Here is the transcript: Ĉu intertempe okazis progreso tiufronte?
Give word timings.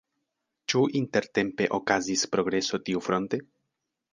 Ĉu 0.73 0.81
intertempe 0.99 1.67
okazis 1.79 2.25
progreso 2.33 2.81
tiufronte? 2.89 3.45